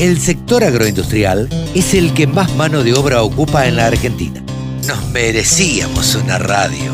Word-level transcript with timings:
El 0.00 0.20
sector 0.20 0.64
agroindustrial 0.64 1.48
es 1.72 1.94
el 1.94 2.12
que 2.14 2.26
más 2.26 2.52
mano 2.56 2.82
de 2.82 2.94
obra 2.94 3.22
ocupa 3.22 3.68
en 3.68 3.76
la 3.76 3.86
Argentina. 3.86 4.42
Nos 4.88 5.08
merecíamos 5.10 6.16
una 6.16 6.36
radio 6.36 6.90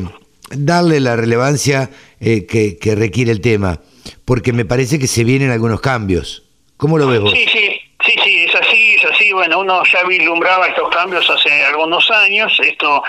darle 0.51 1.01
la 1.01 1.17
relevancia 1.17 1.91
que, 2.21 2.79
que 2.79 2.95
requiere 2.95 3.33
el 3.33 3.41
tema 3.41 3.80
porque 4.24 4.52
me 4.52 4.65
parece 4.65 4.99
que 4.99 5.07
se 5.07 5.24
vienen 5.24 5.51
algunos 5.51 5.80
cambios. 5.80 6.45
¿Cómo 6.77 6.99
lo 6.99 7.07
ves 7.07 7.21
vos? 7.21 7.33
Sí, 7.33 7.46
sí, 7.52 7.80
sí, 8.05 8.15
sí, 8.24 8.45
es 8.45 8.55
así, 8.55 8.95
es 8.95 9.05
así. 9.05 9.33
Bueno, 9.33 9.61
uno 9.61 9.83
ya 9.85 10.05
vislumbraba 10.05 10.67
estos 10.67 10.89
cambios 10.91 11.29
hace 11.29 11.65
algunos 11.65 12.11
años. 12.11 12.52
Esto 12.63 13.02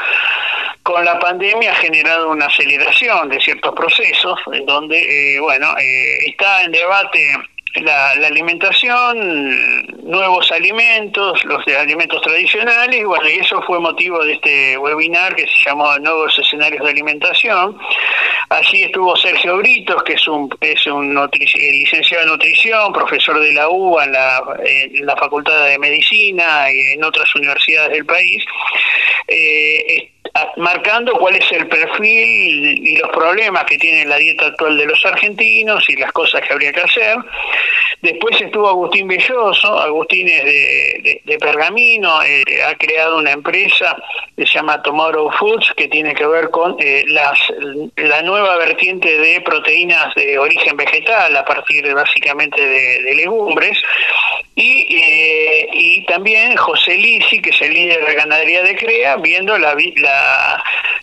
con 0.83 1.05
la 1.05 1.19
pandemia 1.19 1.71
ha 1.71 1.75
generado 1.75 2.31
una 2.31 2.47
aceleración 2.47 3.29
de 3.29 3.39
ciertos 3.39 3.73
procesos, 3.75 4.39
en 4.53 4.65
donde, 4.65 5.35
eh, 5.35 5.39
bueno, 5.39 5.67
eh, 5.77 6.29
está 6.29 6.63
en 6.63 6.71
debate 6.71 7.37
la, 7.75 8.11
alimentación, 8.11 9.85
nuevos 10.03 10.51
alimentos, 10.51 11.43
los 11.45 11.63
de 11.65 11.77
alimentos 11.77 12.21
tradicionales, 12.21 13.05
bueno, 13.05 13.29
y 13.29 13.39
eso 13.39 13.61
fue 13.61 13.79
motivo 13.79 14.23
de 14.25 14.33
este 14.33 14.77
webinar 14.77 15.35
que 15.35 15.47
se 15.47 15.69
llamó 15.69 15.97
Nuevos 15.99 16.37
Escenarios 16.37 16.83
de 16.83 16.91
Alimentación. 16.91 17.77
Allí 18.49 18.83
estuvo 18.83 19.15
Sergio 19.15 19.57
Britos, 19.57 20.03
que 20.03 20.13
es 20.13 20.27
un, 20.27 20.49
es 20.59 20.85
un 20.87 21.17
eh, 21.17 21.71
licenciado 21.71 22.23
en 22.23 22.29
nutrición, 22.29 22.91
profesor 22.91 23.39
de 23.39 23.53
la 23.53 23.69
UBA 23.69 24.03
en 24.03 24.11
la, 24.11 24.43
en 24.65 25.05
la 25.05 25.15
Facultad 25.15 25.67
de 25.67 25.79
Medicina 25.79 26.69
y 26.69 26.93
en 26.93 27.03
otras 27.03 27.33
universidades 27.35 27.91
del 27.91 28.05
país. 28.05 28.43
Eh, 29.27 30.10
marcando 30.57 31.13
cuál 31.13 31.35
es 31.35 31.51
el 31.51 31.67
perfil 31.67 32.87
y 32.87 32.97
los 32.97 33.09
problemas 33.09 33.65
que 33.65 33.77
tiene 33.77 34.05
la 34.05 34.17
dieta 34.17 34.47
actual 34.47 34.77
de 34.77 34.85
los 34.85 35.05
argentinos 35.05 35.89
y 35.89 35.95
las 35.95 36.11
cosas 36.11 36.41
que 36.41 36.53
habría 36.53 36.71
que 36.71 36.81
hacer. 36.81 37.17
Después 38.01 38.39
estuvo 38.41 38.67
Agustín 38.67 39.07
Belloso, 39.07 39.79
Agustín 39.79 40.27
es 40.27 40.43
de, 40.43 41.37
Pergamino, 41.39 42.23
eh, 42.23 42.43
ha 42.65 42.75
creado 42.75 43.17
una 43.17 43.31
empresa 43.31 43.95
que 44.35 44.45
se 44.47 44.53
llama 44.53 44.81
Tomorrow 44.81 45.31
Foods, 45.31 45.71
que 45.75 45.87
tiene 45.87 46.15
que 46.15 46.25
ver 46.25 46.49
con 46.49 46.75
eh, 46.79 47.03
las, 47.07 47.37
la 47.95 48.21
nueva 48.23 48.57
vertiente 48.57 49.19
de 49.19 49.41
proteínas 49.41 50.15
de 50.15 50.39
origen 50.39 50.75
vegetal, 50.77 51.35
a 51.35 51.45
partir 51.45 51.93
básicamente 51.93 52.59
de, 52.59 53.15
legumbres. 53.15 53.77
Y, 54.55 54.95
eh, 54.95 55.69
y 55.73 56.05
también 56.05 56.55
José 56.57 56.95
Lisi, 56.97 57.41
que 57.41 57.51
es 57.51 57.61
el 57.61 57.73
líder 57.73 58.05
de 58.05 58.15
ganadería 58.15 58.63
de 58.63 58.75
CREA, 58.75 59.17
viendo 59.17 59.57
la, 59.57 59.75
la 59.97 60.20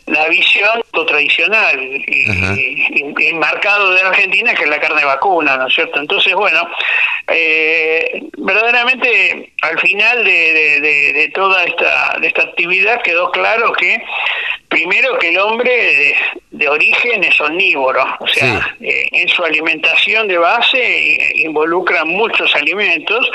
la, 0.07 0.29
visión 0.29 0.83
tradicional 1.07 1.79
y, 1.81 3.33
marcado 3.35 3.93
de 3.93 4.01
Argentina 4.01 4.55
que 4.55 4.65
es 4.65 4.71
la 4.71 4.81
carne 4.81 5.05
vacuna, 5.05 5.57
¿no 5.57 5.69
es 5.69 5.75
cierto? 5.75 6.01
Entonces, 6.01 6.35
bueno, 6.35 6.69
eh, 7.29 8.23
verdaderamente 8.37 9.53
al 9.63 9.79
final 9.79 10.25
de, 10.25 11.31
toda 11.35 11.65
esta, 11.65 12.17
de 12.21 12.27
esta 12.27 12.43
actividad 12.43 13.03
quedó 13.03 13.31
claro 13.31 13.73
que 13.73 14.03
primero 14.69 15.19
que 15.19 15.31
el 15.31 15.39
hombre 15.39 16.15
de, 16.51 16.69
origen 16.69 17.25
es 17.25 17.41
omnívoro, 17.41 18.05
o 18.21 18.27
sea, 18.27 18.77
eh, 18.81 19.09
en 19.13 19.29
su 19.29 19.43
alimentación 19.45 20.29
de 20.29 20.39
base 20.39 21.33
involucra 21.37 22.05
muchos 22.05 22.55
alimentos 22.55 23.31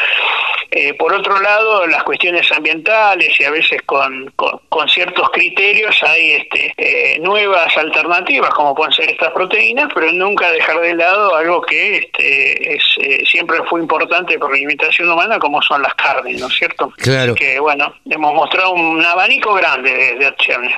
eh, 0.75 0.95
por 0.95 1.13
otro 1.13 1.39
lado, 1.39 1.85
las 1.85 2.01
cuestiones 2.01 2.51
ambientales 2.51 3.39
y 3.39 3.43
a 3.43 3.51
veces 3.51 3.79
con, 3.83 4.33
con, 4.35 4.89
ciertos 4.89 5.29
criterios 5.29 5.95
hay 6.01 6.31
este, 6.31 6.73
eh, 6.77 7.19
nuevas 7.19 7.77
alternativas, 7.77 8.49
como 8.55 8.73
pueden 8.73 8.91
ser 8.91 9.11
estas 9.11 9.31
proteínas, 9.33 9.91
pero 9.93 10.11
nunca 10.11 10.51
dejar 10.51 10.79
de 10.79 10.95
lado 10.95 11.35
algo 11.35 11.61
que 11.61 11.97
este, 11.97 12.75
es, 12.75 12.83
eh, 12.99 13.23
siempre 13.23 13.59
fue 13.69 13.81
importante 13.81 14.39
por 14.39 14.49
la 14.49 14.57
alimentación 14.57 15.09
humana, 15.09 15.37
como 15.37 15.61
son 15.61 15.83
las 15.83 15.93
carnes, 15.93 16.41
¿no 16.41 16.47
es 16.47 16.55
cierto? 16.55 16.91
Claro. 16.97 17.35
que, 17.35 17.59
bueno, 17.59 17.93
hemos 18.09 18.33
mostrado 18.33 18.71
un 18.71 19.05
abanico 19.05 19.53
grande 19.53 19.93
de, 19.93 20.15
de 20.15 20.25
acciones. 20.25 20.73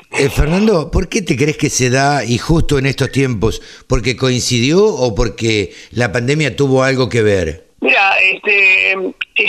Fernando, 0.46 0.92
¿por 0.92 1.10
qué 1.10 1.24
te 1.24 1.36
crees 1.36 1.58
que 1.58 1.72
se 1.72 1.90
da, 1.90 2.24
y 2.24 2.38
justo 2.38 2.78
en 2.78 2.86
estos 2.86 3.12
tiempos, 3.12 3.64
porque 3.88 4.16
coincidió 4.16 4.86
o 4.86 5.16
porque 5.16 5.74
la 5.90 6.12
pandemia 6.12 6.56
tuvo 6.56 6.84
algo 6.84 7.10
que 7.10 7.24
ver? 7.24 7.66
Mira, 7.82 8.16
este, 8.20 8.96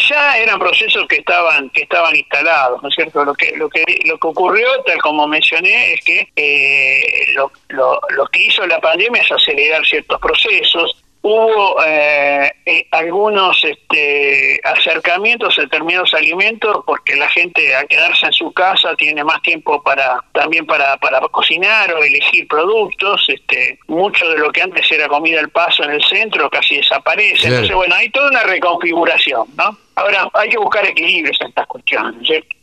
ya 0.09 0.39
eran 0.39 0.59
procesos 0.59 1.07
que 1.07 1.17
estaban 1.17 1.69
que 1.69 1.83
estaban 1.83 2.17
instalados, 2.17 2.83
¿no 2.83 2.89
es 2.89 2.95
cierto? 2.95 3.27
Lo 3.27 3.35
que 3.35 3.55
lo 3.59 3.69
que 3.69 3.85
lo 4.07 4.17
que 4.17 4.27
ocurrió, 4.27 4.67
tal 4.87 4.97
como 5.03 5.29
mencioné, 5.29 5.93
es 5.93 6.01
que 6.03 6.29
eh, 6.35 7.27
lo, 7.35 7.53
lo, 7.69 8.01
lo 8.17 8.27
que 8.29 8.47
hizo 8.47 8.67
la 8.67 8.81
pandemia 8.81 9.21
es 9.21 9.31
acelerar 9.31 9.85
ciertos 9.85 10.19
procesos 10.19 10.97
hubo 11.29 11.83
eh, 11.85 12.53
eh, 12.65 12.87
algunos 12.93 13.63
este, 13.65 14.61
acercamientos 14.63 15.59
a 15.59 15.63
determinados 15.63 16.15
alimentos 16.15 16.85
porque 16.87 17.17
la 17.17 17.29
gente 17.29 17.75
al 17.75 17.89
quedarse 17.89 18.27
en 18.27 18.33
su 18.33 18.53
casa 18.53 18.95
tiene 18.95 19.25
más 19.25 19.43
tiempo 19.43 19.83
para 19.83 20.23
también 20.33 20.65
para, 20.67 20.97
para 20.99 21.21
cocinar 21.23 21.93
o 21.95 22.05
elegir 22.05 22.47
productos 22.47 23.25
este 23.29 23.81
mucho 23.89 24.29
de 24.29 24.39
lo 24.39 24.53
que 24.53 24.63
antes 24.63 24.91
era 24.93 25.09
comida 25.09 25.41
al 25.41 25.51
paso 25.51 25.83
en 25.83 25.91
el 25.91 26.05
centro 26.05 26.49
casi 26.49 26.77
desaparece. 26.77 27.49
Entonces 27.49 27.75
bueno 27.75 27.97
hay 27.97 28.09
toda 28.11 28.31
una 28.31 28.45
reconfiguración 28.45 29.49
no 29.57 29.77
ahora 29.97 30.31
hay 30.33 30.49
que 30.49 30.59
buscar 30.59 30.87
equilibrios 30.87 31.41
en 31.41 31.49
estas 31.49 31.67
cuestiones 31.67 32.25
¿cierto? 32.25 32.56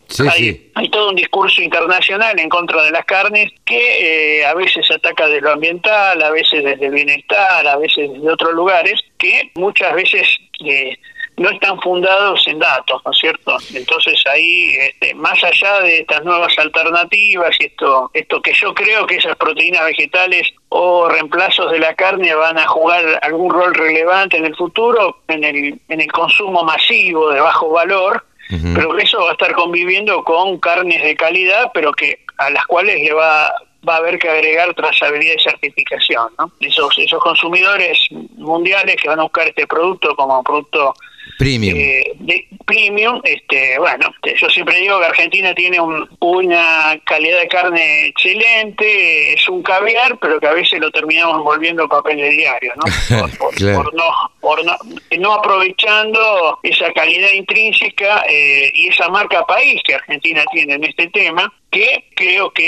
Hay, 0.76 0.90
todo 0.90 1.10
un 1.10 1.16
discurso 1.16 1.62
internacional 1.62 2.40
en 2.40 2.50
contra 2.50 2.84
de 2.84 2.92
las 2.92 3.06
carnes 3.06 3.52
que 3.66 4.40
eh, 4.40 4.46
a 4.46 4.54
veces 4.54 4.90
ataca 4.92 5.28
de 5.28 5.42
lo 5.42 5.52
ambiental, 5.52 6.22
a 6.22 6.32
veces 6.32 6.64
desde 6.64 6.86
el 6.86 6.94
bienestar, 6.94 7.68
a 7.68 7.78
veces 7.78 8.12
desde 8.12 8.30
otros 8.30 8.54
lugares, 8.54 9.02
que 9.18 9.52
muchas 9.56 9.94
veces 9.94 10.28
eh, 10.66 10.98
no 11.38 11.50
están 11.50 11.80
fundados 11.82 12.46
en 12.48 12.60
datos, 12.60 13.02
¿no 13.04 13.12
es 13.12 13.18
cierto? 13.18 13.58
Entonces 13.74 14.22
ahí, 14.28 14.76
este, 14.76 15.14
más 15.16 15.44
allá 15.44 15.82
de 15.82 16.02
estas 16.02 16.24
nuevas 16.24 16.58
alternativas 16.58 17.56
y 17.60 17.66
esto, 17.66 18.12
esto 18.14 18.42
que 18.42 18.54
yo 18.54 18.74
creo 18.74 19.06
que 19.08 19.16
esas 19.16 19.36
proteínas 19.38 19.86
vegetales 19.86 20.54
o 20.70 21.10
reemplazos 21.10 21.72
de 21.72 21.80
la 21.80 21.96
carne 21.96 22.34
van 22.36 22.58
a 22.58 22.68
jugar 22.68 23.20
algún 23.24 23.52
rol 23.52 23.74
relevante 23.74 24.38
en 24.38 24.46
el 24.46 24.56
futuro, 24.56 25.24
en 25.28 25.44
el, 25.44 25.80
en 25.88 26.02
el 26.02 26.12
consumo 26.12 26.64
masivo 26.64 27.32
de 27.32 27.40
bajo 27.40 27.70
valor, 27.70 28.24
pero 28.50 28.98
eso 28.98 29.20
va 29.20 29.30
a 29.30 29.34
estar 29.34 29.54
conviviendo 29.54 30.24
con 30.24 30.60
carnes 30.60 31.02
de 31.02 31.16
calidad, 31.16 31.72
pero 31.74 31.92
que 31.92 32.20
a 32.38 32.50
las 32.50 32.66
cuales 32.66 33.00
le 33.00 33.14
va 33.14 33.52
va 33.88 33.96
a 33.96 33.98
haber 33.98 34.18
que 34.18 34.30
agregar 34.30 34.74
trazabilidad 34.74 35.36
y 35.38 35.44
certificación, 35.44 36.30
¿no? 36.38 36.52
Esos 36.60 36.98
esos 36.98 37.22
consumidores 37.22 38.00
mundiales 38.38 38.96
que 39.02 39.10
van 39.10 39.20
a 39.20 39.24
buscar 39.24 39.48
este 39.48 39.68
producto 39.68 40.16
como 40.16 40.42
producto 40.44 40.94
Premium. 41.44 41.78
Eh, 41.78 42.14
de, 42.20 42.48
premium, 42.66 43.22
este, 43.26 43.78
bueno, 43.78 44.10
yo 44.40 44.50
siempre 44.50 44.78
digo 44.78 44.98
que 45.00 45.06
Argentina 45.08 45.54
tiene 45.54 45.78
una 46.20 46.98
calidad 47.06 47.42
de 47.42 47.48
carne 47.50 48.08
excelente, 48.08 49.34
es 49.34 49.50
un 49.50 49.62
caviar, 49.62 50.18
pero 50.20 50.40
que 50.40 50.48
a 50.48 50.54
veces 50.54 50.80
lo 50.80 50.90
terminamos 50.90 51.44
volviendo 51.44 51.88
papel 51.90 52.16
de 52.18 52.30
diario, 52.30 52.72
¿no? 52.78 52.84
Por, 53.38 53.94
no, 53.94 54.06
por 54.40 54.66
no, 54.66 54.78
no, 55.20 55.34
aprovechando 55.34 56.60
esa 56.64 56.92
calidad 56.94 57.32
intrínseca 57.34 58.24
eh, 58.30 58.72
y 58.74 58.88
esa 58.88 59.10
marca 59.10 59.46
país 59.46 59.82
que 59.84 59.96
Argentina 59.96 60.44
tiene 60.52 60.76
en 60.76 60.84
este 60.86 61.08
tema, 61.08 61.54
que 61.70 62.06
creo 62.16 62.52
que 62.52 62.62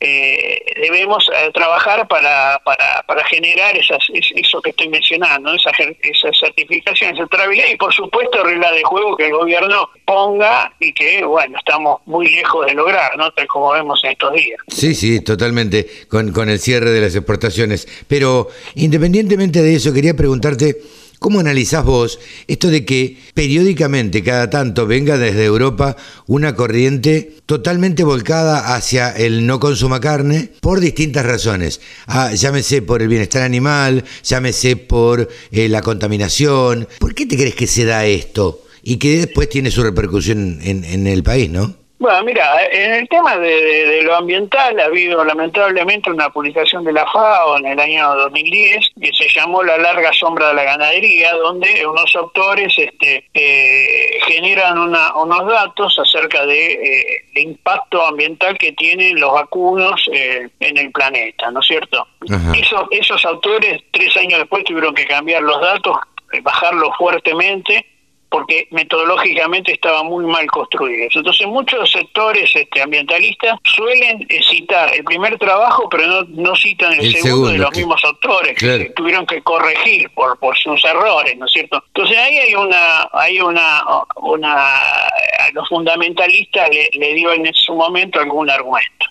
eh, 0.00 0.60
debemos 0.80 1.28
eh, 1.34 1.50
trabajar 1.52 2.06
para, 2.06 2.60
para, 2.64 3.02
para 3.06 3.24
generar 3.26 3.76
esas, 3.76 3.98
eso 4.12 4.62
que 4.62 4.70
estoy 4.70 4.88
mencionando, 4.88 5.52
esas, 5.54 5.72
esas 6.02 6.38
certificaciones, 6.38 7.18
de 7.18 7.72
y 7.72 7.76
por 7.76 7.92
supuesto 7.92 8.44
reglas 8.44 8.72
de 8.72 8.82
juego 8.82 9.16
que 9.16 9.26
el 9.26 9.32
gobierno 9.32 9.90
ponga 10.04 10.72
y 10.78 10.92
que, 10.92 11.24
bueno, 11.24 11.58
estamos 11.58 12.00
muy 12.06 12.28
lejos 12.30 12.66
de 12.66 12.74
lograr, 12.74 13.16
¿no? 13.16 13.30
Tal 13.32 13.46
como 13.48 13.72
vemos 13.72 14.02
en 14.04 14.12
estos 14.12 14.32
días. 14.34 14.60
Sí, 14.68 14.94
sí, 14.94 15.20
totalmente, 15.20 15.86
con, 16.08 16.32
con 16.32 16.48
el 16.48 16.58
cierre 16.60 16.90
de 16.90 17.00
las 17.00 17.14
exportaciones. 17.14 17.88
Pero 18.06 18.48
independientemente 18.76 19.62
de 19.62 19.74
eso, 19.74 19.92
quería 19.92 20.14
preguntarte 20.14 20.76
¿Cómo 21.18 21.40
analizás 21.40 21.84
vos 21.84 22.20
esto 22.46 22.68
de 22.68 22.84
que 22.84 23.18
periódicamente, 23.34 24.22
cada 24.22 24.50
tanto, 24.50 24.86
venga 24.86 25.18
desde 25.18 25.44
Europa 25.44 25.96
una 26.26 26.54
corriente 26.54 27.34
totalmente 27.44 28.04
volcada 28.04 28.76
hacia 28.76 29.10
el 29.10 29.44
no 29.44 29.58
consuma 29.58 30.00
carne 30.00 30.52
por 30.60 30.78
distintas 30.78 31.26
razones? 31.26 31.80
Ah, 32.06 32.32
llámese 32.34 32.82
por 32.82 33.02
el 33.02 33.08
bienestar 33.08 33.42
animal, 33.42 34.04
llámese 34.22 34.76
por 34.76 35.28
eh, 35.50 35.68
la 35.68 35.82
contaminación. 35.82 36.86
¿Por 37.00 37.14
qué 37.14 37.26
te 37.26 37.36
crees 37.36 37.56
que 37.56 37.66
se 37.66 37.84
da 37.84 38.06
esto? 38.06 38.62
Y 38.84 38.98
que 38.98 39.18
después 39.18 39.48
tiene 39.48 39.72
su 39.72 39.82
repercusión 39.82 40.60
en, 40.62 40.84
en 40.84 41.06
el 41.08 41.24
país, 41.24 41.50
¿no? 41.50 41.87
Bueno, 41.98 42.22
mira, 42.22 42.64
en 42.70 42.92
el 42.92 43.08
tema 43.08 43.36
de, 43.38 44.02
lo 44.04 44.14
ambiental 44.14 44.78
ha 44.78 44.84
habido 44.84 45.24
lamentablemente 45.24 46.12
una 46.12 46.30
publicación 46.30 46.84
de 46.84 46.92
la 46.92 47.04
FAO 47.10 47.58
en 47.58 47.66
el 47.66 47.80
año 47.80 48.14
2010 48.14 48.90
que 49.00 49.12
se 49.12 49.28
llamó 49.28 49.64
La 49.64 49.76
larga 49.78 50.12
sombra 50.12 50.48
de 50.48 50.54
la 50.54 50.62
ganadería, 50.62 51.34
donde 51.34 51.84
unos 51.84 52.14
autores 52.14 52.72
este, 52.76 53.28
eh, 53.34 54.18
generan 54.28 54.78
unos 54.78 55.46
datos 55.48 55.98
acerca 55.98 56.46
de 56.46 56.72
eh, 56.72 57.40
impacto 57.40 58.06
ambiental 58.06 58.56
que 58.58 58.72
tienen 58.72 59.18
los 59.18 59.32
vacunos 59.32 60.08
eh, 60.12 60.48
en 60.60 60.76
el 60.76 60.92
planeta, 60.92 61.50
¿no 61.50 61.58
es 61.58 61.66
cierto? 61.66 62.06
Esos, 62.54 62.84
esos 62.92 63.24
autores 63.24 63.82
tres 63.90 64.16
años 64.18 64.38
después 64.38 64.62
tuvieron 64.62 64.94
que 64.94 65.06
cambiar 65.06 65.42
los 65.42 65.60
datos, 65.60 65.98
bajarlos 66.42 66.90
fuertemente 66.96 67.84
porque 68.30 68.68
metodológicamente 68.70 69.72
estaba 69.72 70.02
muy 70.02 70.24
mal 70.26 70.46
construidos. 70.46 71.14
Entonces 71.16 71.46
muchos 71.46 71.90
sectores 71.90 72.50
este, 72.54 72.82
ambientalistas 72.82 73.58
suelen 73.64 74.26
eh, 74.28 74.40
citar 74.42 74.94
el 74.94 75.04
primer 75.04 75.38
trabajo, 75.38 75.88
pero 75.88 76.06
no, 76.06 76.22
no 76.30 76.56
citan 76.56 76.94
el, 76.94 77.16
segundo, 77.16 77.48
de 77.48 77.58
los 77.58 77.74
mismos 77.74 78.04
autores, 78.04 78.58
que 78.58 78.92
tuvieron 78.96 79.26
que 79.26 79.42
corregir 79.42 80.10
por, 80.10 80.38
por 80.38 80.56
sus 80.56 80.84
errores, 80.84 81.36
¿no 81.36 81.46
es 81.46 81.52
cierto? 81.52 81.82
Entonces 81.88 82.18
ahí 82.18 82.38
hay 82.38 82.54
una, 82.54 83.08
hay 83.12 83.40
una, 83.40 83.82
una 84.16 84.66
a 84.66 85.50
los 85.52 85.68
fundamentalistas 85.68 86.68
le, 86.70 86.90
le 86.92 87.14
dio 87.14 87.32
en 87.32 87.52
su 87.54 87.74
momento 87.74 88.20
algún 88.20 88.50
argumento. 88.50 89.06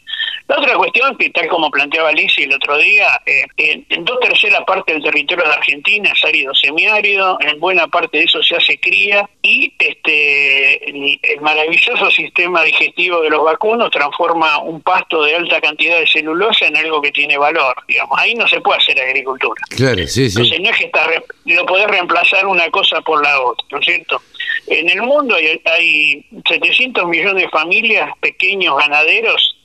La 0.48 0.58
otra 0.58 0.76
cuestión, 0.76 1.18
que 1.18 1.30
tal 1.30 1.48
como 1.50 1.70
planteaba 1.70 2.14
Lisi 2.14 2.44
el 2.44 2.54
otro 2.54 2.78
día, 2.78 3.08
eh, 3.26 3.84
en 3.90 4.06
dos 4.06 4.18
terceras 4.22 4.62
partes 4.66 4.96
del 4.96 5.04
territorio 5.04 5.44
de 5.44 5.54
Argentina 5.54 6.10
es 6.16 6.24
árido 6.24 6.56
semiárido, 6.56 7.38
en 7.42 7.60
buena 7.60 7.88
parte 7.88 8.20
de 8.20 8.24
eso 8.24 8.42
se 8.42 8.56
hace 8.56 8.80
cría 8.80 9.30
y 9.42 9.74
este 9.78 10.90
el, 10.90 11.42
maravilloso 11.42 12.10
sistema 12.12 12.64
digestivo 12.64 13.22
de 13.22 13.30
los 13.30 13.44
vacunos 13.44 13.92
transforma 13.92 14.60
un 14.60 14.82
pasto 14.82 15.24
de 15.24 15.36
alta 15.36 15.60
cantidad 15.60 16.00
de 16.00 16.08
celulosa 16.08 16.66
en 16.68 16.78
algo 16.78 17.02
que 17.02 17.12
tiene 17.12 17.38
valor, 17.38 17.76
digamos. 17.86 18.18
Ahí 18.18 18.34
no 18.34 18.48
se 18.48 18.62
puede 18.62 18.80
hacer 18.80 19.00
agricultura. 19.02 19.62
Claro, 19.70 20.08
sí, 20.08 20.30
sí. 20.30 20.40
Entonces 20.40 20.62
no 20.62 20.70
es 20.70 20.78
que 20.78 20.86
está, 20.86 21.08
lo 21.44 21.66
podés 21.66 21.88
reemplazar 21.88 22.46
una 22.48 22.70
cosa 22.70 23.02
por 23.02 23.22
la 23.22 23.42
otra, 23.42 23.68
¿no 23.72 23.80
es 23.80 23.86
cierto? 23.86 24.22
En 24.68 24.90
el 24.90 25.02
mundo 25.02 25.36
hay, 25.36 25.62
hay 25.66 26.26
700 26.48 27.06
millones 27.06 27.44
de 27.44 27.50
familias, 27.50 28.12
pequeños 28.22 28.78
ganaderos, 28.78 29.57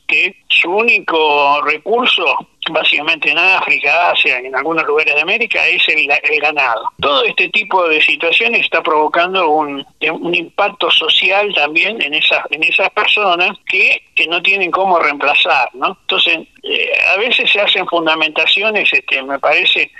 su 0.48 0.70
único 0.70 1.60
recurso, 1.62 2.24
básicamente 2.70 3.30
en 3.30 3.38
África, 3.38 4.10
Asia 4.10 4.40
y 4.40 4.46
en 4.46 4.54
algunos 4.54 4.84
lugares 4.86 5.14
de 5.14 5.20
América, 5.20 5.66
es 5.66 5.82
el, 5.88 6.06
ganado. 6.40 6.90
Todo 7.00 7.24
este 7.24 7.48
tipo 7.48 7.88
de 7.88 8.00
situaciones 8.00 8.62
está 8.62 8.82
provocando 8.82 9.48
un, 9.48 9.84
impacto 10.34 10.90
social 10.90 11.52
también 11.54 12.00
en 12.00 12.14
esas, 12.14 12.44
en 12.50 12.62
esas 12.62 12.90
personas 12.90 13.50
que, 13.66 14.02
que 14.14 14.26
no 14.26 14.40
tienen 14.42 14.70
cómo 14.70 14.98
reemplazar, 14.98 15.68
¿no? 15.74 15.96
Entonces, 16.02 16.38
eh, 16.62 16.90
a 17.12 17.16
veces 17.16 17.50
se 17.50 17.60
hacen 17.60 17.86
fundamentaciones, 17.86 18.92
este, 18.92 19.22
me 19.22 19.38
parece, 19.38 19.90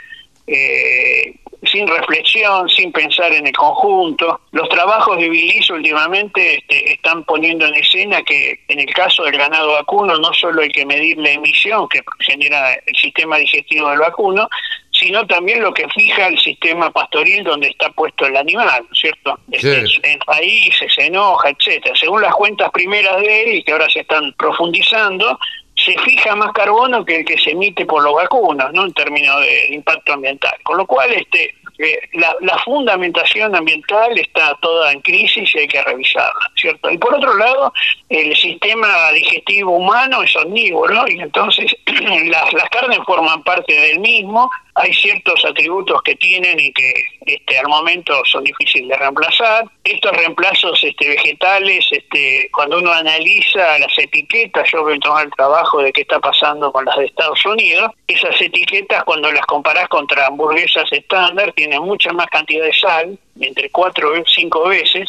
eh, 0.47 1.35
sin 1.65 1.87
reflexión, 1.87 2.69
sin 2.69 2.91
pensar 2.93 3.33
en 3.33 3.47
el 3.47 3.53
conjunto. 3.53 4.41
Los 4.51 4.69
trabajos 4.69 5.17
de 5.19 5.29
Bilis 5.29 5.71
últimamente 5.71 6.57
este, 6.57 6.93
están 6.93 7.25
poniendo 7.25 7.67
en 7.67 7.75
escena 7.75 8.23
que 8.23 8.61
en 8.69 8.81
el 8.81 8.93
caso 8.93 9.23
del 9.25 9.37
ganado 9.39 9.73
vacuno 9.73 10.17
no 10.19 10.33
solo 10.35 10.63
hay 10.63 10.71
que 10.71 10.85
medir 10.85 11.19
la 11.19 11.31
emisión 11.31 11.89
que 11.89 12.01
genera 12.21 12.75
el 12.75 12.97
sistema 12.97 13.37
digestivo 13.37 13.91
del 13.91 14.01
vacuno, 14.01 14.49
sino 14.91 15.27
también 15.27 15.63
lo 15.63 15.73
que 15.73 15.89
fija 15.89 16.29
el 16.29 16.39
sistema 16.39 16.91
pastoril 16.91 17.45
donde 17.45 17.69
está 17.69 17.91
puesto 17.91 18.27
el 18.27 18.37
animal, 18.37 18.85
¿cierto? 18.93 19.39
Este, 19.51 19.85
en 20.03 20.19
países, 20.21 20.93
se 20.95 21.07
enoja, 21.07 21.51
etcétera. 21.51 21.95
Según 21.97 22.23
las 22.23 22.35
cuentas 22.35 22.71
primeras 22.71 23.21
de 23.21 23.43
él 23.43 23.55
y 23.57 23.65
que 23.65 23.73
ahora 23.73 23.89
se 23.89 24.01
están 24.01 24.33
profundizando, 24.35 25.39
se 25.85 25.99
fija 25.99 26.35
más 26.37 26.53
carbono 26.53 27.05
que 27.05 27.17
el 27.17 27.25
que 27.25 27.39
se 27.39 27.51
emite 27.51 27.85
por 27.87 28.03
los 28.03 28.15
vacunos, 28.15 28.73
¿no? 28.73 28.85
En 28.85 28.93
términos 28.93 29.41
de 29.41 29.75
impacto 29.75 30.13
ambiental. 30.13 30.55
Con 30.63 30.77
lo 30.77 30.87
cual, 30.87 31.13
este, 31.13 31.55
eh, 31.79 31.99
la, 32.13 32.59
fundamentación 32.65 33.57
ambiental 33.57 34.17
está 34.19 34.57
toda 34.61 34.93
en 34.93 35.01
crisis 35.01 35.55
y 35.55 35.61
hay 35.61 35.69
que 35.69 35.83
revisarla, 35.83 36.51
¿cierto? 36.55 36.91
Y 36.91 36.99
por 36.99 37.15
otro 37.15 37.37
lado, 37.37 37.73
el 38.09 38.37
sistema 38.37 39.11
digestivo 39.13 39.77
humano 39.77 40.23
es 40.23 40.37
omnívoro 40.37 41.09
y 41.09 41.21
entonces 41.21 41.75
las, 41.87 42.53
las 42.53 42.69
carnes 42.71 42.99
forman 43.05 43.43
parte 43.43 43.73
del 43.73 44.01
mismo 44.01 44.51
hay 44.75 44.93
ciertos 44.95 45.45
atributos 45.45 46.01
que 46.03 46.15
tienen 46.17 46.59
y 46.59 46.73
que 46.73 46.93
este, 47.27 47.59
al 47.59 47.69
momento 47.69 48.15
son 48.25 48.45
difíciles 48.45 48.89
de 48.89 48.97
reemplazar. 48.97 49.65
Estos 49.85 50.13
reemplazos 50.17 50.83
este, 50.83 51.09
vegetales, 51.09 51.87
este, 51.91 52.49
cuando 52.53 52.79
uno 52.79 52.91
analiza 52.93 53.79
las 53.79 53.97
etiquetas, 53.99 54.69
yo 54.73 54.83
voy 54.83 54.97
a 54.97 55.01
tomar 55.01 55.27
el 55.27 55.33
trabajo 55.33 55.83
de 55.83 55.93
qué 55.93 56.03
está 56.03 56.21
pasando 56.21 56.73
con 56.73 56.85
las 56.85 56.97
de 56.97 57.07
Estados 57.07 57.45
Unidos, 57.45 57.91
esas 58.07 58.41
etiquetas 58.41 59.05
cuando 59.05 59.31
las 59.31 59.45
comparás 59.47 59.89
contra 59.89 60.27
hamburguesas 60.27 60.91
estándar 60.91 61.53
tienen 61.53 61.83
mucha 61.83 62.13
más 62.13 62.27
cantidad 62.29 62.65
de 62.65 62.73
sal, 62.73 63.19
entre 63.41 63.71
cuatro 63.71 64.13
o 64.13 64.25
cinco 64.27 64.69
veces, 64.69 65.09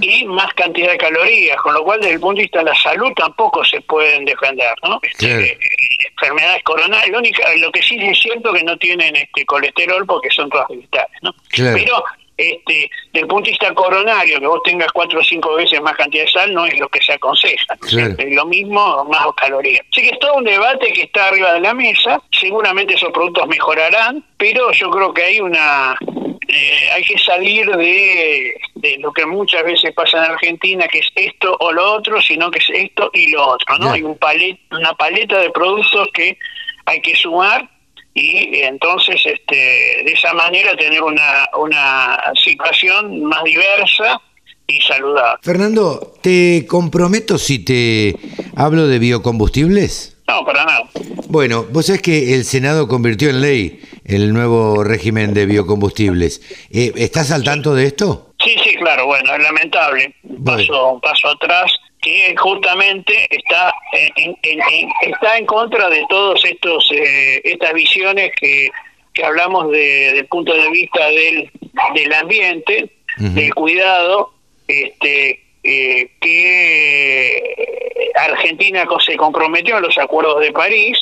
y 0.00 0.24
más 0.26 0.52
cantidad 0.54 0.92
de 0.92 0.98
calorías, 0.98 1.56
con 1.58 1.74
lo 1.74 1.84
cual 1.84 2.00
desde 2.00 2.14
el 2.14 2.20
punto 2.20 2.36
de 2.36 2.42
vista 2.42 2.58
de 2.60 2.66
la 2.66 2.74
salud 2.76 3.12
tampoco 3.16 3.64
se 3.64 3.80
pueden 3.82 4.24
defender, 4.24 4.74
¿no? 4.82 5.00
Este, 5.02 5.58
enfermedades 6.20 6.62
coronarias, 6.62 7.10
lo, 7.10 7.20
lo 7.20 7.72
que 7.72 7.82
sí 7.82 7.98
es 8.00 8.18
cierto 8.18 8.52
que 8.52 8.62
no 8.62 8.76
tienen 8.76 9.14
este 9.16 9.44
colesterol 9.44 10.04
porque 10.06 10.30
son 10.30 10.48
todas 10.50 10.68
vegetales, 10.68 11.18
¿no? 11.22 11.34
Pero 11.54 12.04
este, 12.36 12.90
desde 13.12 13.20
el 13.22 13.26
punto 13.26 13.46
de 13.46 13.50
vista 13.52 13.72
coronario, 13.74 14.38
que 14.38 14.46
vos 14.46 14.60
tengas 14.62 14.92
cuatro 14.92 15.20
o 15.20 15.24
cinco 15.24 15.54
veces 15.54 15.80
más 15.80 15.96
cantidad 15.96 16.24
de 16.24 16.30
sal 16.30 16.52
no 16.52 16.66
es 16.66 16.78
lo 16.78 16.88
que 16.88 17.00
se 17.00 17.14
aconseja. 17.14 17.78
Es 17.82 18.34
lo 18.34 18.44
mismo, 18.44 19.04
más 19.04 19.26
calorías. 19.36 19.80
Así 19.90 20.02
que 20.02 20.10
es 20.10 20.18
todo 20.18 20.34
un 20.34 20.44
debate 20.44 20.92
que 20.92 21.02
está 21.02 21.28
arriba 21.28 21.54
de 21.54 21.60
la 21.60 21.72
mesa. 21.72 22.20
Seguramente 22.30 22.94
esos 22.94 23.10
productos 23.10 23.48
mejorarán, 23.48 24.22
pero 24.36 24.70
yo 24.72 24.90
creo 24.90 25.14
que 25.14 25.22
hay 25.22 25.40
una 25.40 25.96
eh, 26.48 26.90
hay 26.94 27.02
que 27.04 27.18
salir 27.18 27.66
de, 27.66 28.54
lo 28.98 29.12
que 29.12 29.26
muchas 29.26 29.64
veces 29.64 29.92
pasa 29.94 30.18
en 30.18 30.32
Argentina, 30.32 30.86
que 30.88 30.98
es 31.00 31.08
esto 31.14 31.56
o 31.60 31.72
lo 31.72 31.94
otro, 31.94 32.20
sino 32.20 32.50
que 32.50 32.58
es 32.58 32.70
esto 32.72 33.10
y 33.12 33.30
lo 33.30 33.46
otro, 33.46 33.78
¿no? 33.78 33.92
Hay 33.92 34.02
un 34.02 34.16
palet, 34.18 34.58
una 34.70 34.92
paleta 34.94 35.38
de 35.38 35.50
productos 35.50 36.08
que 36.12 36.38
hay 36.84 37.00
que 37.00 37.14
sumar 37.16 37.68
y 38.14 38.62
entonces 38.62 39.20
este, 39.24 39.54
de 39.56 40.12
esa 40.12 40.32
manera 40.32 40.74
tener 40.76 41.02
una, 41.02 41.48
una 41.58 42.18
situación 42.42 43.24
más 43.24 43.44
diversa 43.44 44.20
y 44.66 44.80
saludable. 44.80 45.38
Fernando, 45.42 46.14
¿te 46.22 46.66
comprometo 46.66 47.38
si 47.38 47.58
te 47.58 48.16
hablo 48.56 48.86
de 48.86 48.98
biocombustibles? 48.98 50.16
No, 50.28 50.44
para 50.44 50.64
nada. 50.64 50.90
Bueno, 51.28 51.66
vos 51.70 51.86
sabés 51.86 52.02
que 52.02 52.34
el 52.34 52.44
Senado 52.44 52.88
convirtió 52.88 53.30
en 53.30 53.40
ley 53.40 53.80
el 54.04 54.32
nuevo 54.32 54.82
régimen 54.82 55.34
de 55.34 55.46
biocombustibles. 55.46 56.40
Eh, 56.70 56.92
¿Estás 56.96 57.30
al 57.30 57.44
tanto 57.44 57.74
de 57.74 57.86
esto? 57.86 58.34
Claro, 58.86 59.06
bueno, 59.06 59.34
es 59.34 59.42
lamentable. 59.42 60.14
Un 60.22 60.44
paso, 60.44 61.00
paso 61.02 61.28
atrás 61.30 61.74
que 62.00 62.36
justamente 62.36 63.26
está 63.30 63.74
en, 63.92 64.36
está 65.02 65.36
en 65.36 65.44
contra 65.44 65.88
de 65.88 66.06
todos 66.08 66.44
estos 66.44 66.88
eh, 66.92 67.40
estas 67.42 67.72
visiones 67.72 68.30
que, 68.40 68.70
que 69.12 69.24
hablamos 69.24 69.72
de, 69.72 70.12
del 70.14 70.26
punto 70.26 70.54
de 70.54 70.70
vista 70.70 71.04
del, 71.08 71.50
del 71.96 72.12
ambiente, 72.12 72.92
del 73.16 73.52
cuidado, 73.54 74.34
este 74.68 75.42
eh, 75.64 76.12
que 76.20 78.12
Argentina 78.14 78.86
se 79.04 79.16
comprometió 79.16 79.78
a 79.78 79.80
los 79.80 79.98
acuerdos 79.98 80.42
de 80.42 80.52
París 80.52 80.96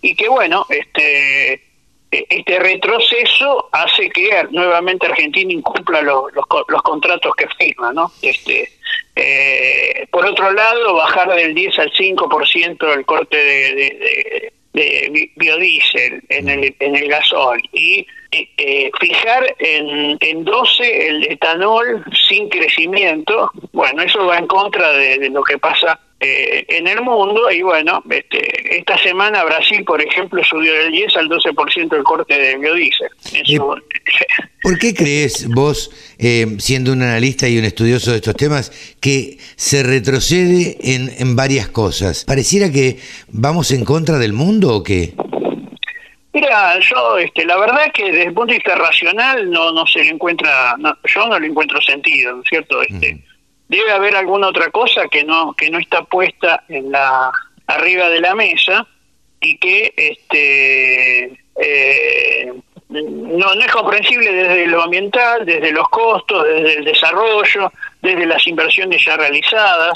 y 0.00 0.14
que 0.14 0.30
bueno, 0.30 0.64
este 0.70 1.67
este 2.10 2.58
retroceso 2.58 3.68
hace 3.72 4.08
que 4.10 4.30
nuevamente 4.50 5.06
Argentina 5.06 5.52
incumpla 5.52 6.00
los, 6.02 6.32
los, 6.34 6.82
contratos 6.82 7.34
que 7.36 7.46
firma, 7.58 7.92
¿no? 7.92 8.10
Este, 8.22 8.70
eh, 9.14 10.06
por 10.10 10.24
otro 10.24 10.50
lado, 10.52 10.94
bajar 10.94 11.34
del 11.34 11.54
10 11.54 11.78
al 11.78 11.92
5% 11.92 12.94
el 12.94 13.04
corte 13.04 13.36
de, 13.36 14.52
de, 14.72 15.30
biodiesel 15.36 16.22
en 16.28 16.48
el, 16.48 16.74
en 16.78 16.96
el 16.96 17.08
gasol 17.08 17.60
y 17.72 18.06
eh, 18.30 18.90
fijar 19.00 19.54
en, 19.58 20.16
en 20.20 20.44
12 20.44 21.08
el 21.08 21.24
etanol 21.24 22.04
sin 22.28 22.48
crecimiento, 22.48 23.50
bueno, 23.72 24.02
eso 24.02 24.24
va 24.24 24.38
en 24.38 24.46
contra 24.46 24.92
de 24.92 25.28
lo 25.30 25.42
que 25.42 25.58
pasa 25.58 26.00
eh, 26.20 26.64
en 26.68 26.88
el 26.88 27.00
mundo 27.00 27.48
y 27.50 27.62
bueno, 27.62 28.02
este, 28.10 28.78
esta 28.78 28.98
semana 28.98 29.44
Brasil, 29.44 29.84
por 29.84 30.02
ejemplo, 30.02 30.42
subió 30.42 30.72
del 30.72 30.90
10 30.90 31.16
al 31.16 31.28
12% 31.28 31.96
el 31.96 32.02
corte 32.02 32.38
de 32.38 32.56
biodiesel. 32.56 33.08
¿Por 34.62 34.78
qué 34.78 34.92
crees 34.94 35.48
vos, 35.48 35.90
eh, 36.18 36.56
siendo 36.58 36.92
un 36.92 37.02
analista 37.02 37.48
y 37.48 37.56
un 37.56 37.64
estudioso 37.64 38.10
de 38.10 38.16
estos 38.16 38.34
temas, 38.34 38.72
que 39.00 39.38
se 39.54 39.84
retrocede 39.84 40.76
en, 40.80 41.10
en 41.18 41.36
varias 41.36 41.68
cosas? 41.68 42.24
¿Pareciera 42.24 42.70
que 42.72 42.98
vamos 43.28 43.70
en 43.70 43.84
contra 43.84 44.18
del 44.18 44.32
mundo 44.32 44.74
o 44.74 44.82
qué? 44.82 45.14
Mira, 46.32 46.78
yo, 46.80 47.18
este, 47.18 47.44
la 47.44 47.58
verdad 47.58 47.90
que 47.92 48.04
desde 48.04 48.24
el 48.24 48.34
punto 48.34 48.52
de 48.52 48.58
vista 48.58 48.74
racional 48.74 49.50
no, 49.50 49.72
no 49.72 49.86
se 49.86 50.04
le 50.04 50.10
encuentra, 50.10 50.76
yo 51.04 51.26
no 51.26 51.38
le 51.38 51.46
encuentro 51.46 51.80
sentido, 51.80 52.34
¿no 52.34 52.42
es 52.42 52.48
cierto? 52.48 52.82
Este, 52.82 53.20
debe 53.68 53.92
haber 53.92 54.16
alguna 54.16 54.48
otra 54.48 54.70
cosa 54.70 55.08
que 55.08 55.24
no 55.24 55.54
que 55.54 55.70
no 55.70 55.78
está 55.78 56.04
puesta 56.04 56.64
en 56.68 56.90
la 56.90 57.30
arriba 57.66 58.08
de 58.08 58.20
la 58.20 58.34
mesa 58.34 58.86
y 59.40 59.58
que 59.58 59.92
este 59.96 61.38
eh, 61.60 62.52
no, 62.88 63.54
no 63.54 63.60
es 63.60 63.72
comprensible 63.72 64.32
desde 64.32 64.66
lo 64.66 64.82
ambiental, 64.82 65.44
desde 65.44 65.72
los 65.72 65.88
costos, 65.90 66.44
desde 66.44 66.78
el 66.78 66.84
desarrollo, 66.84 67.70
desde 68.00 68.26
las 68.26 68.46
inversiones 68.46 69.04
ya 69.04 69.16
realizadas, 69.16 69.92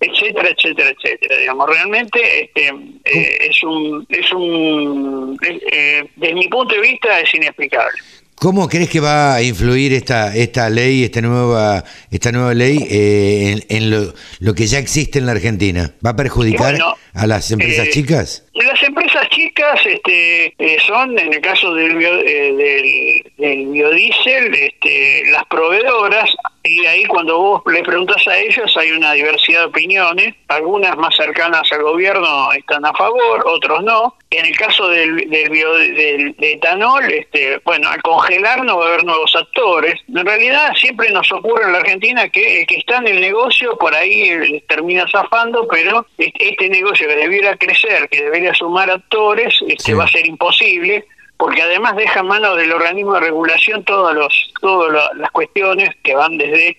etcétera, 0.00 0.48
etcétera, 0.48 0.90
etcétera. 0.90 1.36
Digamos, 1.38 1.68
realmente 1.68 2.44
este, 2.44 2.68
eh, 3.04 3.38
es 3.40 3.62
un, 3.62 4.06
es 4.08 4.32
un, 4.32 5.38
eh, 5.42 6.10
desde 6.16 6.34
mi 6.34 6.48
punto 6.48 6.74
de 6.74 6.80
vista 6.80 7.20
es 7.20 7.32
inexplicable. 7.34 7.98
¿Cómo 8.38 8.68
crees 8.68 8.90
que 8.90 9.00
va 9.00 9.34
a 9.34 9.42
influir 9.42 9.94
esta 9.94 10.36
esta 10.36 10.68
ley, 10.68 11.04
esta 11.04 11.22
nueva 11.22 11.82
esta 12.10 12.32
nueva 12.32 12.52
ley 12.52 12.86
eh, 12.90 13.64
en, 13.70 13.90
lo, 13.90 14.12
lo, 14.40 14.54
que 14.54 14.66
ya 14.66 14.78
existe 14.78 15.18
en 15.18 15.26
la 15.26 15.32
Argentina? 15.32 15.94
¿Va 16.04 16.10
a 16.10 16.16
perjudicar 16.16 16.76
a 17.14 17.26
las 17.26 17.50
empresas 17.50 17.86
eh, 17.86 17.90
chicas? 17.90 18.44
Las 18.52 18.82
empresas 18.82 19.26
chicas 19.30 19.80
este, 19.86 20.54
eh, 20.58 20.76
son, 20.86 21.18
en 21.18 21.32
el 21.32 21.40
caso 21.40 21.74
del, 21.74 21.98
del, 21.98 23.32
del 23.38 23.66
biodiesel, 23.68 24.54
este, 24.54 25.22
las 25.30 25.46
proveedoras 25.46 26.28
y 26.66 26.86
ahí 26.86 27.04
cuando 27.04 27.38
vos 27.38 27.62
le 27.66 27.82
preguntas 27.82 28.26
a 28.26 28.38
ellos 28.38 28.76
hay 28.76 28.90
una 28.90 29.12
diversidad 29.12 29.60
de 29.60 29.66
opiniones, 29.66 30.34
algunas 30.48 30.96
más 30.96 31.14
cercanas 31.16 31.70
al 31.72 31.82
gobierno 31.82 32.52
están 32.52 32.84
a 32.84 32.92
favor, 32.92 33.44
otros 33.46 33.82
no. 33.82 34.14
En 34.30 34.44
el 34.44 34.56
caso 34.56 34.88
del, 34.88 35.30
del, 35.30 36.34
etanol, 36.38 37.04
este, 37.12 37.60
bueno, 37.64 37.88
al 37.88 38.02
congelar 38.02 38.64
no 38.64 38.78
va 38.78 38.86
a 38.86 38.88
haber 38.88 39.04
nuevos 39.04 39.34
actores. 39.36 39.94
En 40.08 40.26
realidad 40.26 40.72
siempre 40.74 41.10
nos 41.10 41.30
ocurre 41.32 41.64
en 41.64 41.72
la 41.72 41.78
Argentina 41.78 42.28
que 42.28 42.60
el 42.60 42.66
que 42.66 42.76
está 42.76 42.98
en 42.98 43.08
el 43.08 43.20
negocio 43.20 43.76
por 43.78 43.94
ahí 43.94 44.22
eh, 44.22 44.64
termina 44.68 45.06
zafando, 45.10 45.66
pero 45.68 46.06
este 46.18 46.68
negocio 46.68 47.08
que 47.08 47.16
debiera 47.16 47.56
crecer, 47.56 48.08
que 48.08 48.22
debería 48.22 48.52
sumar 48.54 48.90
actores, 48.90 49.54
este, 49.66 49.94
va 49.94 50.04
a 50.04 50.08
ser 50.08 50.26
imposible 50.26 51.06
porque 51.36 51.62
además 51.62 51.96
deja 51.96 52.20
en 52.20 52.26
manos 52.26 52.56
del 52.56 52.72
organismo 52.72 53.14
de 53.14 53.20
regulación 53.20 53.84
todos 53.84 54.14
los 54.14 54.52
todas 54.60 55.10
las 55.16 55.30
cuestiones 55.30 55.90
que 56.02 56.14
van 56.14 56.38
desde 56.38 56.78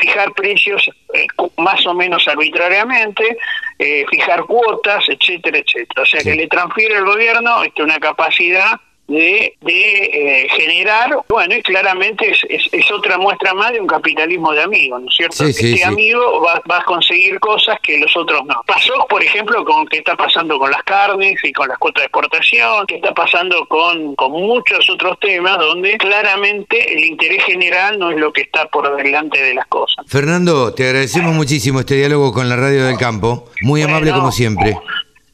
fijar 0.00 0.32
precios 0.32 0.90
eh, 1.14 1.26
más 1.58 1.86
o 1.86 1.94
menos 1.94 2.26
arbitrariamente, 2.26 3.36
eh, 3.78 4.04
fijar 4.10 4.42
cuotas, 4.44 5.04
etcétera, 5.08 5.58
etcétera. 5.58 6.02
O 6.02 6.06
sea 6.06 6.22
que 6.22 6.34
le 6.34 6.46
transfiere 6.48 6.96
al 6.96 7.04
gobierno 7.04 7.62
este, 7.62 7.82
una 7.82 7.98
capacidad 7.98 8.80
de, 9.12 9.56
de 9.60 10.44
eh, 10.44 10.48
generar, 10.50 11.10
bueno, 11.28 11.54
y 11.54 11.62
claramente 11.62 12.30
es, 12.30 12.68
es, 12.72 12.90
otra 12.90 13.18
muestra 13.18 13.52
más 13.54 13.72
de 13.72 13.80
un 13.80 13.86
capitalismo 13.86 14.52
de 14.52 14.62
amigos, 14.62 15.02
¿no 15.02 15.08
es 15.08 15.16
cierto? 15.16 15.44
este 15.44 15.84
amigo 15.84 16.42
va, 16.42 16.62
va, 16.70 16.78
a 16.78 16.84
conseguir 16.84 17.38
cosas 17.38 17.78
que 17.82 17.98
los 17.98 18.16
otros 18.16 18.44
no. 18.46 18.62
Pasó, 18.66 19.06
por 19.08 19.22
ejemplo, 19.22 19.64
con 19.64 19.86
qué 19.86 19.98
está 19.98 20.16
pasando 20.16 20.58
con 20.58 20.70
las 20.70 20.82
carnes 20.82 21.38
y 21.42 21.52
con 21.52 21.68
las 21.68 21.78
cuotas 21.78 22.02
de 22.02 22.06
exportación, 22.06 22.86
qué 22.86 22.96
está 22.96 23.12
pasando 23.12 23.66
con, 23.66 24.14
con 24.14 24.32
muchos 24.32 24.88
otros 24.88 25.18
temas 25.20 25.58
donde 25.58 25.98
claramente 25.98 26.92
el 26.92 27.04
interés 27.04 27.44
general 27.44 27.98
no 27.98 28.10
es 28.10 28.16
lo 28.16 28.32
que 28.32 28.42
está 28.42 28.66
por 28.66 28.96
delante 28.96 29.42
de 29.42 29.54
las 29.54 29.66
cosas. 29.66 30.04
Fernando, 30.08 30.72
te 30.72 30.84
agradecemos 30.84 31.34
muchísimo 31.34 31.80
este 31.80 31.96
diálogo 31.96 32.32
con 32.32 32.48
la 32.48 32.56
Radio 32.56 32.86
del 32.86 32.96
Campo, 32.96 33.50
muy 33.60 33.82
amable 33.82 34.10
como 34.12 34.32
siempre. 34.32 34.78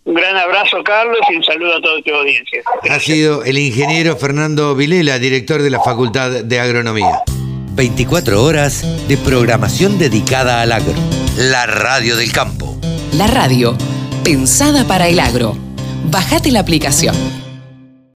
Un 0.08 0.14
gran 0.14 0.34
abrazo, 0.38 0.82
Carlos, 0.82 1.18
y 1.30 1.36
un 1.36 1.44
saludo 1.44 1.76
a 1.76 1.80
toda 1.82 2.00
tu 2.00 2.14
audiencia. 2.14 2.62
Ha 2.88 2.98
sido 2.98 3.44
el 3.44 3.58
ingeniero 3.58 4.16
Fernando 4.16 4.74
Vilela, 4.74 5.18
director 5.18 5.60
de 5.60 5.68
la 5.68 5.80
Facultad 5.80 6.30
de 6.30 6.60
Agronomía. 6.60 7.24
24 7.74 8.42
horas 8.42 8.86
de 9.06 9.18
programación 9.18 9.98
dedicada 9.98 10.62
al 10.62 10.72
agro. 10.72 10.94
La 11.36 11.66
radio 11.66 12.16
del 12.16 12.32
campo. 12.32 12.74
La 13.12 13.26
radio, 13.26 13.76
pensada 14.24 14.84
para 14.84 15.08
el 15.08 15.20
agro. 15.20 15.54
Bájate 16.04 16.52
la 16.52 16.60
aplicación. 16.60 17.14